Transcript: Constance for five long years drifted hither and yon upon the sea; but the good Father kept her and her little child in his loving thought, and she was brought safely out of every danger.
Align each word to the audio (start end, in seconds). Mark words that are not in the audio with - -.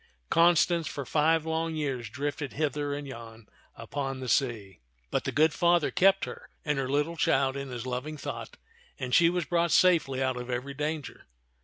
Constance 0.31 0.87
for 0.87 1.05
five 1.05 1.45
long 1.45 1.75
years 1.75 2.09
drifted 2.09 2.53
hither 2.53 2.91
and 2.91 3.07
yon 3.07 3.47
upon 3.75 4.19
the 4.19 4.27
sea; 4.27 4.79
but 5.11 5.25
the 5.25 5.31
good 5.31 5.53
Father 5.53 5.91
kept 5.91 6.25
her 6.25 6.49
and 6.65 6.79
her 6.79 6.89
little 6.89 7.15
child 7.15 7.55
in 7.55 7.69
his 7.69 7.85
loving 7.85 8.17
thought, 8.17 8.57
and 8.97 9.13
she 9.13 9.29
was 9.29 9.45
brought 9.45 9.69
safely 9.71 10.19
out 10.23 10.37
of 10.37 10.49
every 10.49 10.73
danger. 10.73 11.27